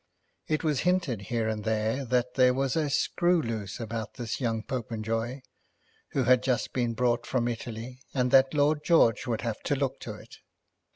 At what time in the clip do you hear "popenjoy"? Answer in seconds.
4.63-5.41